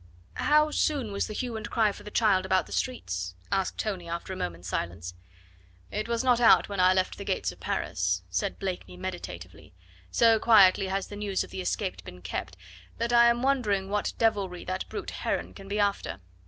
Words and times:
"How 0.41 0.71
soon 0.71 1.11
was 1.11 1.27
the 1.27 1.33
hue 1.33 1.55
and 1.57 1.69
cry 1.69 1.91
for 1.91 2.01
the 2.01 2.09
child 2.09 2.43
about 2.43 2.65
the 2.65 2.71
streets?" 2.71 3.35
asked 3.51 3.77
Tony, 3.77 4.09
after 4.09 4.33
a 4.33 4.35
moment's 4.35 4.67
silence. 4.67 5.13
"It 5.91 6.07
was 6.07 6.23
not 6.23 6.39
out 6.41 6.67
when 6.67 6.79
I 6.79 6.91
left 6.91 7.19
the 7.19 7.23
gates 7.23 7.51
of 7.51 7.59
Paris," 7.59 8.23
said 8.27 8.57
Blakeney 8.57 8.97
meditatively; 8.97 9.75
"so 10.09 10.39
quietly 10.39 10.87
has 10.87 11.05
the 11.09 11.15
news 11.15 11.43
of 11.43 11.51
the 11.51 11.61
escape 11.61 12.03
been 12.03 12.23
kept, 12.23 12.57
that 12.97 13.13
I 13.13 13.27
am 13.27 13.43
wondering 13.43 13.89
what 13.89 14.13
devilry 14.17 14.65
that 14.65 14.89
brute 14.89 15.11
Heron 15.11 15.53
can 15.53 15.67
be 15.67 15.77
after. 15.79 16.19